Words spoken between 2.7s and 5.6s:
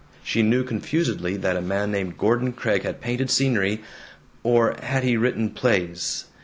had painted scenery or had he written